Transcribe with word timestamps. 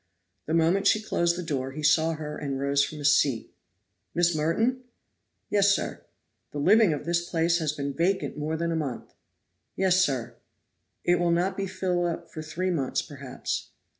The 0.47 0.55
moment 0.55 0.87
she 0.87 0.99
closed 0.99 1.35
the 1.35 1.43
door 1.43 1.73
he 1.73 1.83
saw 1.83 2.13
her 2.13 2.35
and 2.35 2.59
rose 2.59 2.83
from 2.83 2.97
his 2.97 3.13
seat. 3.15 3.53
"Miss 4.15 4.33
Merton?" 4.33 4.83
"Yes, 5.51 5.75
sir." 5.75 6.01
"The 6.49 6.57
living 6.57 6.91
of 6.91 7.05
this 7.05 7.29
place 7.29 7.59
has 7.59 7.73
been 7.73 7.93
vacant 7.93 8.35
more 8.35 8.57
than 8.57 8.71
a 8.71 8.75
month." 8.75 9.13
"Yes, 9.75 10.03
sir." 10.03 10.37
"It 11.03 11.19
will 11.19 11.29
not 11.29 11.55
be 11.55 11.67
filled 11.67 12.07
up 12.07 12.31
for 12.31 12.41
three 12.41 12.71
months, 12.71 13.03
perhaps." 13.03 13.69